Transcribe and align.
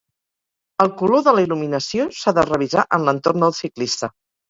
El 0.85 0.89
color 1.01 1.21
de 1.27 1.35
la 1.35 1.45
il·luminació 1.49 2.09
s'ha 2.23 2.35
de 2.41 2.49
revisar 2.51 2.89
en 3.01 3.09
l'entorn 3.11 3.49
del 3.49 3.59
ciclista. 3.63 4.15